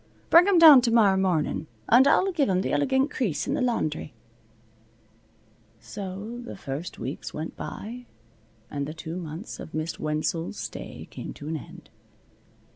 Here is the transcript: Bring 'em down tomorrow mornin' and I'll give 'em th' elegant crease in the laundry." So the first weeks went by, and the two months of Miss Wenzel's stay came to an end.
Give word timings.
Bring 0.31 0.47
'em 0.47 0.57
down 0.57 0.81
tomorrow 0.81 1.15
mornin' 1.15 1.67
and 1.87 2.07
I'll 2.07 2.31
give 2.31 2.49
'em 2.49 2.63
th' 2.63 2.73
elegant 2.73 3.11
crease 3.11 3.45
in 3.45 3.53
the 3.53 3.61
laundry." 3.61 4.15
So 5.79 6.41
the 6.43 6.55
first 6.55 6.97
weeks 6.97 7.35
went 7.35 7.55
by, 7.55 8.07
and 8.71 8.87
the 8.87 8.95
two 8.95 9.17
months 9.17 9.59
of 9.59 9.75
Miss 9.75 9.99
Wenzel's 9.99 10.57
stay 10.57 11.07
came 11.11 11.35
to 11.35 11.47
an 11.49 11.57
end. 11.57 11.91